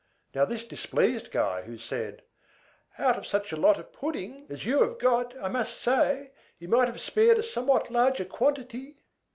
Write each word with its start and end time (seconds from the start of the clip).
Now, 0.33 0.45
this 0.45 0.63
displeased 0.65 1.29
Guy, 1.29 1.61
who 1.61 1.77
said, 1.77 2.23
"Out 2.97 3.19
of 3.19 3.27
such 3.27 3.51
a 3.51 3.55
lot 3.55 3.77
of 3.77 3.93
pudding 3.93 4.47
as 4.49 4.65
you 4.65 4.81
have 4.81 4.97
got, 4.97 5.37
I 5.39 5.47
must 5.47 5.79
say, 5.79 6.31
you 6.57 6.67
might 6.67 6.87
have 6.87 6.99
spared 6.99 7.37
a 7.37 7.43
somewhat 7.43 7.91
larger 7.91 8.25
quantity." 8.25 9.03